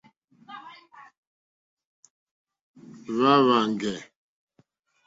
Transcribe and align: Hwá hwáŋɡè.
Hwá 3.05 3.31
hwáŋɡè. 3.43 3.93